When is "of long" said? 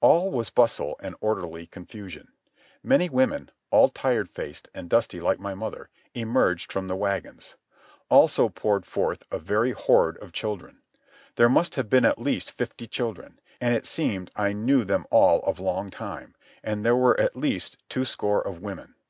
15.42-15.90